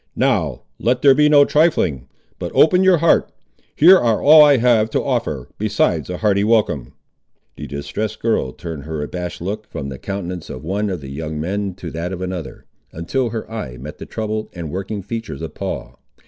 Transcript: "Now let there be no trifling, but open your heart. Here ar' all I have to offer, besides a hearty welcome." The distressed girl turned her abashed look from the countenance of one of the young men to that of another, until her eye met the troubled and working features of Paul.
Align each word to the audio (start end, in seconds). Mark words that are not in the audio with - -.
"Now 0.15 0.63
let 0.79 1.03
there 1.03 1.13
be 1.13 1.29
no 1.29 1.45
trifling, 1.45 2.07
but 2.39 2.51
open 2.55 2.83
your 2.83 2.97
heart. 2.97 3.31
Here 3.75 3.99
ar' 3.99 4.19
all 4.19 4.43
I 4.43 4.57
have 4.57 4.89
to 4.89 5.03
offer, 5.03 5.47
besides 5.59 6.09
a 6.09 6.17
hearty 6.17 6.43
welcome." 6.43 6.93
The 7.55 7.67
distressed 7.67 8.19
girl 8.19 8.51
turned 8.51 8.85
her 8.85 9.03
abashed 9.03 9.41
look 9.41 9.67
from 9.69 9.89
the 9.89 9.99
countenance 9.99 10.49
of 10.49 10.63
one 10.63 10.89
of 10.89 11.01
the 11.01 11.11
young 11.11 11.39
men 11.39 11.75
to 11.75 11.91
that 11.91 12.11
of 12.11 12.21
another, 12.23 12.65
until 12.91 13.29
her 13.29 13.47
eye 13.51 13.77
met 13.77 13.99
the 13.99 14.07
troubled 14.07 14.49
and 14.53 14.71
working 14.71 15.03
features 15.03 15.43
of 15.43 15.53
Paul. 15.53 15.99